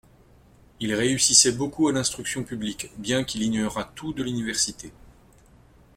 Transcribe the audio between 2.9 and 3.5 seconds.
bien qu'il